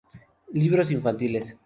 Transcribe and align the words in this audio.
Libros 0.51 0.89
infantiles 0.89 1.55